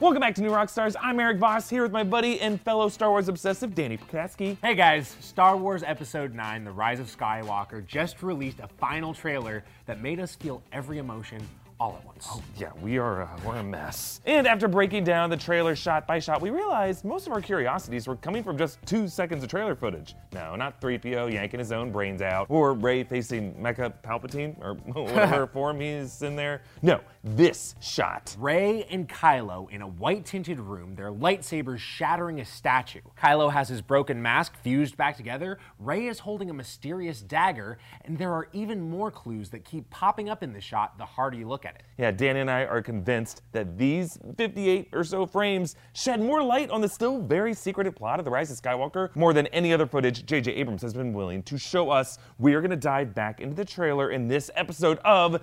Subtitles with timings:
[0.00, 0.96] Welcome back to New Rock Stars.
[1.00, 4.56] I'm Erik Voss here with my buddy and fellow Star Wars obsessive Danny Prakatsky.
[4.60, 9.62] Hey guys, Star Wars Episode 9 The Rise of Skywalker just released a final trailer
[9.86, 11.40] that made us feel every emotion
[11.78, 12.26] all at once.
[12.28, 14.20] Oh, yeah, we are uh, we're a mess.
[14.26, 18.06] And after breaking down the trailer shot by shot, we realized most of our curiosities
[18.06, 20.14] were coming from just two seconds of trailer footage.
[20.32, 25.46] No, not 3PO yanking his own brains out, or Rey facing Mecha Palpatine, or whatever
[25.52, 26.62] form he's in there.
[26.82, 28.36] No, this shot.
[28.38, 33.00] Rey and Kylo in a white tinted room, their lightsabers shattering a statue.
[33.18, 35.58] Kylo has his broken mask fused back together.
[35.78, 40.28] Rey is holding a mysterious dagger, and there are even more clues that keep popping
[40.28, 41.82] up in the shot the harder you look at it.
[41.96, 46.70] Yeah, Danny and I are convinced that these 58 or so frames shed more light
[46.70, 49.86] on the still very secretive plot of The Rise of Skywalker more than any other
[49.86, 50.52] footage J.J.
[50.52, 52.18] Abrams has been willing to show us.
[52.38, 55.40] We are going to dive back into the trailer in this episode of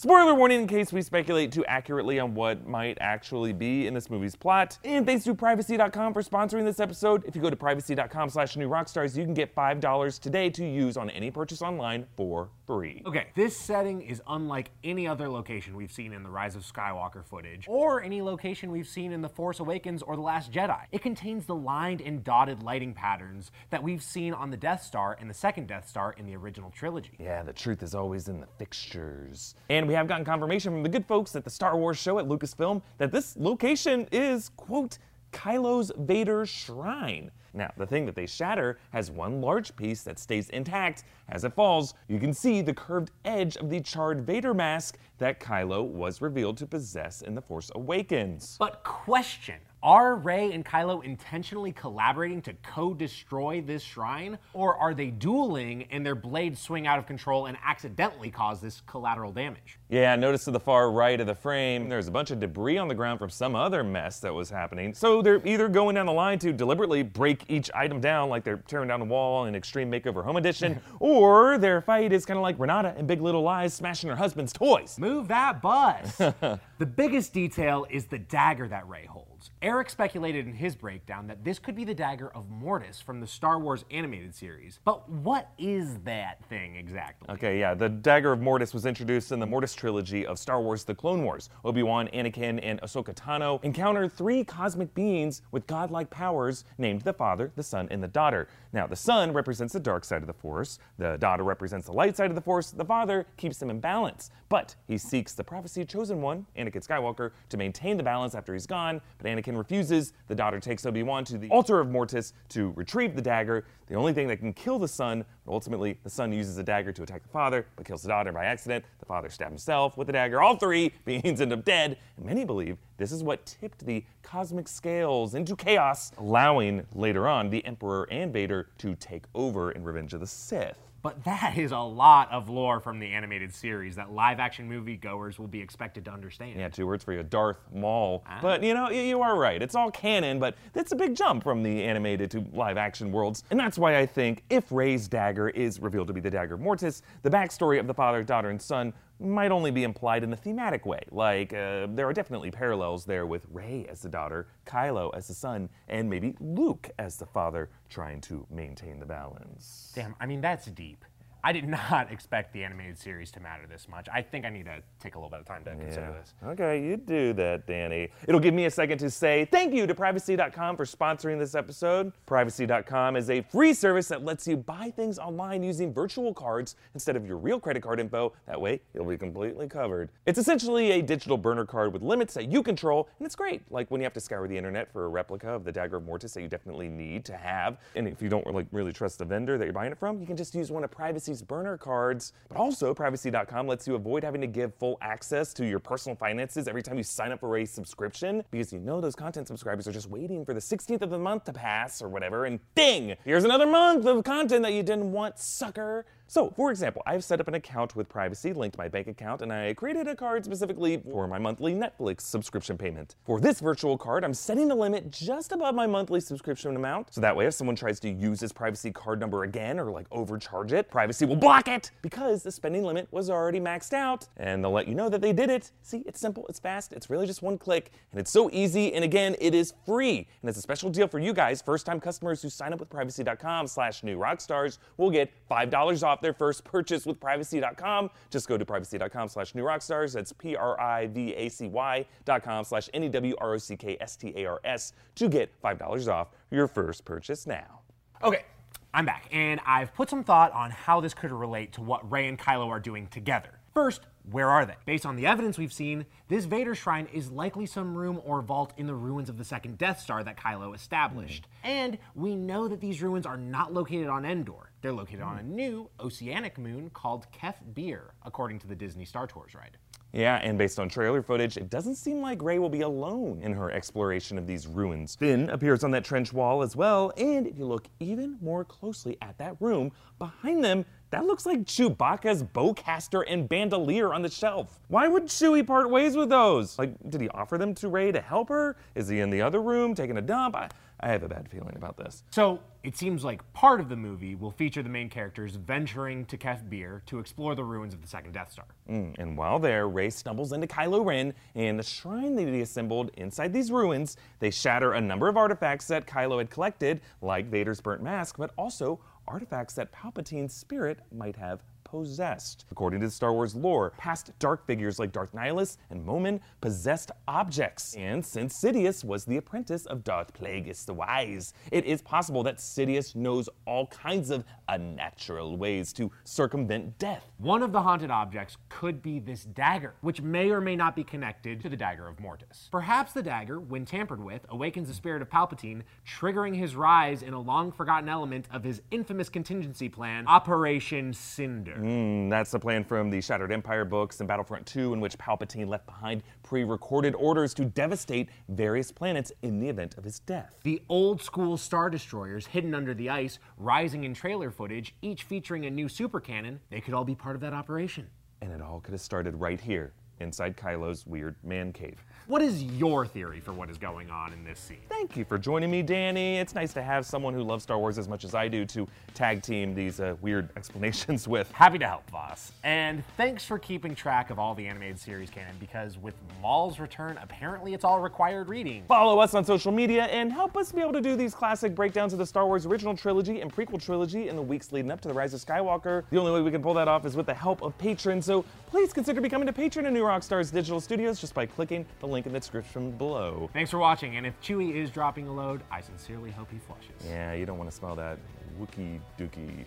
[0.00, 4.10] Spoiler warning in case we speculate too accurately on what might actually be in this
[4.10, 4.78] movie's plot.
[4.84, 7.24] And thanks to privacy.com for sponsoring this episode.
[7.26, 10.96] If you go to privacy.com slash new rockstars, you can get $5 today to use
[10.96, 13.02] on any purchase online for free.
[13.06, 17.24] Okay, this setting is unlike any other location we've seen in the Rise of Skywalker
[17.24, 20.80] footage, or any location we've seen in The Force Awakens or The Last Jedi.
[20.92, 25.16] It contains the lined and dotted lighting patterns that we've seen on the Death Star
[25.18, 27.12] and the second Death Star in the original trilogy.
[27.18, 29.37] Yeah, the truth is always in the fixtures.
[29.68, 32.26] And we have gotten confirmation from the good folks at the Star Wars show at
[32.26, 34.98] Lucasfilm that this location is, quote,
[35.32, 37.30] Kylo's Vader Shrine.
[37.54, 41.04] Now, the thing that they shatter has one large piece that stays intact.
[41.28, 45.40] As it falls, you can see the curved edge of the charred Vader mask that
[45.40, 48.56] Kylo was revealed to possess in The Force Awakens.
[48.58, 54.38] But question are Rey and Kylo intentionally collaborating to co destroy this shrine?
[54.52, 58.82] Or are they dueling and their blades swing out of control and accidentally cause this
[58.86, 59.78] collateral damage?
[59.88, 62.88] Yeah, notice to the far right of the frame, there's a bunch of debris on
[62.88, 64.94] the ground from some other mess that was happening.
[64.94, 68.62] So they're either going down the line to deliberately break each item down, like they're
[68.66, 72.42] tearing down the wall in Extreme Makeover Home Edition, or their fight is kind of
[72.42, 74.98] like Renata in Big Little Lies smashing her husband's toys.
[74.98, 76.16] Move that bus!
[76.78, 79.47] the biggest detail is the dagger that Rey holds.
[79.60, 83.26] Erik speculated in his breakdown that this could be the dagger of Mortis from the
[83.26, 84.78] Star Wars animated series.
[84.84, 87.28] But what is that thing exactly?
[87.28, 90.84] Okay, yeah, the dagger of Mortis was introduced in the Mortis trilogy of Star Wars
[90.84, 91.50] The Clone Wars.
[91.64, 97.50] Obi-Wan, Anakin, and Ahsoka Tano encounter three cosmic beings with godlike powers named the Father,
[97.56, 98.46] the Son, and the Daughter.
[98.72, 102.16] Now, the Son represents the dark side of the Force, the Daughter represents the light
[102.16, 104.30] side of the Force, the Father keeps them in balance.
[104.48, 108.66] But he seeks the prophecy chosen one, Anakin Skywalker, to maintain the balance after he's
[108.66, 110.12] gone, but Anakin refuses.
[110.26, 114.12] The daughter takes Obi-Wan to the altar of Mortis to retrieve the dagger, the only
[114.12, 117.22] thing that can kill the son, but ultimately the son uses the dagger to attack
[117.22, 118.84] the father, but kills the daughter by accident.
[118.98, 120.40] The father stabs himself with the dagger.
[120.40, 124.66] All three beings end up dead, and many believe this is what tipped the cosmic
[124.66, 130.14] scales into chaos, allowing later on the Emperor and Vader to take over in Revenge
[130.14, 130.78] of the Sith.
[131.00, 134.96] But that is a lot of lore from the animated series that live action movie
[134.96, 136.58] goers will be expected to understand.
[136.58, 138.24] Yeah, two words for you Darth Maul.
[138.26, 138.40] Ah.
[138.42, 139.62] But you know, you are right.
[139.62, 143.44] It's all canon, but it's a big jump from the animated to live action worlds.
[143.50, 146.60] And that's why I think if Rey's dagger is revealed to be the dagger of
[146.60, 150.36] Mortis, the backstory of the father, daughter, and son might only be implied in a
[150.36, 151.00] thematic way.
[151.10, 155.34] Like, uh, there are definitely parallels there with Rey as the daughter, Kylo as the
[155.34, 159.92] son, and maybe Luke as the father, trying to maintain the balance.
[159.94, 161.04] Damn, I mean, that's deep.
[161.44, 164.08] I did not expect the animated series to matter this much.
[164.12, 165.76] I think I need to take a little bit of time to yeah.
[165.76, 166.34] consider this.
[166.44, 168.08] Okay, you do that, Danny.
[168.26, 172.12] It'll give me a second to say thank you to Privacy.com for sponsoring this episode.
[172.26, 177.16] Privacy.com is a free service that lets you buy things online using virtual cards instead
[177.16, 178.32] of your real credit card info.
[178.46, 180.10] That way, you'll be completely covered.
[180.26, 183.62] It's essentially a digital burner card with limits that you control, and it's great.
[183.70, 186.04] Like when you have to scour the internet for a replica of the Dagger of
[186.04, 187.78] Mortis that you definitely need to have.
[187.94, 190.26] And if you don't like really trust the vendor that you're buying it from, you
[190.26, 192.32] can just use one of Privacy Privacy's burner cards.
[192.48, 196.66] But also, Privacy.com lets you avoid having to give full access to your personal finances
[196.66, 199.92] every time you sign up for a subscription because you know those content subscribers are
[199.92, 203.14] just waiting for the 16th of the month to pass or whatever, and ding!
[203.26, 206.06] Here's another month of content that you didn't want, sucker!
[206.30, 209.40] So, for example, I've set up an account with privacy linked to my bank account,
[209.40, 213.16] and I created a card specifically for my monthly Netflix subscription payment.
[213.24, 217.22] For this virtual card, I'm setting the limit just above my monthly subscription amount, so
[217.22, 220.74] that way if someone tries to use this privacy card number again or like overcharge
[220.74, 224.70] it, privacy will block it because the spending limit was already maxed out, and they'll
[224.70, 225.72] let you know that they did it.
[225.80, 229.02] See, it's simple, it's fast, it's really just one click, and it's so easy, and
[229.02, 230.28] again, it is free.
[230.42, 233.66] And it's a special deal for you guys, first-time customers who sign up with privacy.com
[233.66, 238.10] slash new rockstars will get $5 off off their first purchase with privacy.com.
[238.30, 240.14] Just go to privacy.com slash new rockstars.
[240.14, 243.54] That's P R I V A C Y dot com slash N E W R
[243.54, 247.46] O C K S T A R S to get $5 off your first purchase
[247.46, 247.80] now.
[248.22, 248.44] Okay,
[248.92, 252.26] I'm back, and I've put some thought on how this could relate to what Rey
[252.26, 253.60] and Kylo are doing together.
[253.72, 254.74] First, where are they?
[254.84, 258.72] Based on the evidence we've seen, this Vader shrine is likely some room or vault
[258.76, 261.44] in the ruins of the second Death Star that Kylo established.
[261.64, 261.68] Mm.
[261.68, 264.67] And we know that these ruins are not located on Endor.
[264.80, 265.56] They're located on a hmm.
[265.56, 269.76] new oceanic moon called Kef Bir, according to the Disney Star Tours ride.
[270.12, 273.52] Yeah, and based on trailer footage, it doesn't seem like Rey will be alone in
[273.52, 275.14] her exploration of these ruins.
[275.14, 279.18] Finn appears on that trench wall as well, and if you look even more closely
[279.20, 284.80] at that room, behind them, that looks like Chewbacca's bowcaster and bandolier on the shelf.
[284.88, 286.78] Why would Chewie part ways with those?
[286.78, 288.76] Like, did he offer them to Rey to help her?
[288.94, 290.54] Is he in the other room taking a dump?
[290.56, 290.68] I,
[291.00, 292.24] I have a bad feeling about this.
[292.30, 296.36] So it seems like part of the movie will feature the main characters venturing to
[296.36, 298.66] Kef Bir to explore the ruins of the second Death Star.
[298.90, 303.12] Mm, and while there, Rey stumbles into Kylo Ren and the shrine that he assembled
[303.16, 304.16] inside these ruins.
[304.40, 308.50] They shatter a number of artifacts that Kylo had collected, like Vader's burnt mask, but
[308.58, 312.64] also artifacts that Palpatine's spirit might have possessed.
[312.70, 317.10] According to the Star Wars lore, past dark figures like Darth Nihilus and Momin possessed
[317.26, 317.94] objects.
[317.94, 322.58] And since Sidious was the apprentice of Darth Plagueis the Wise, it is possible that
[322.58, 327.24] Sidious knows all kinds of unnatural ways to circumvent death.
[327.38, 331.04] One of the haunted objects could be this dagger, which may or may not be
[331.04, 332.68] connected to the dagger of Mortis.
[332.70, 337.32] Perhaps the dagger, when tampered with, awakens the spirit of Palpatine, triggering his rise in
[337.32, 341.77] a long forgotten element of his infamous contingency plan, Operation Cinder.
[341.78, 345.68] Mm, that's the plan from the Shattered Empire books and Battlefront 2, in which Palpatine
[345.68, 350.56] left behind pre recorded orders to devastate various planets in the event of his death.
[350.64, 355.66] The old school Star Destroyers hidden under the ice, rising in trailer footage, each featuring
[355.66, 358.08] a new super cannon, they could all be part of that operation.
[358.40, 362.04] And it all could have started right here, inside Kylo's weird man cave.
[362.28, 364.82] What is your theory for what is going on in this scene?
[364.90, 366.36] Thank you for joining me, Danny.
[366.36, 368.86] It's nice to have someone who loves Star Wars as much as I do to
[369.14, 371.50] tag team these uh, weird explanations with.
[371.52, 372.52] Happy to help, Voss.
[372.64, 377.18] And thanks for keeping track of all the animated series canon because with Maul's return,
[377.22, 378.84] apparently it's all required reading.
[378.88, 382.12] Follow us on social media and help us be able to do these classic breakdowns
[382.12, 385.08] of the Star Wars original trilogy and prequel trilogy in the weeks leading up to
[385.08, 386.04] The Rise of Skywalker.
[386.10, 388.44] The only way we can pull that off is with the help of patrons, so
[388.66, 392.24] please consider becoming a patron of New Rockstars Digital Studios just by clicking the link
[392.24, 393.50] in the description below.
[393.52, 397.06] Thanks for watching, and if Chewie is dropping a load, I sincerely hope he flushes.
[397.06, 398.18] Yeah, you don't want to smell that
[398.58, 399.66] Wookie Dookie.